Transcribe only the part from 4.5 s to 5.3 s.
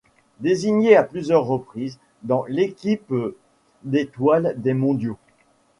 des mondiaux.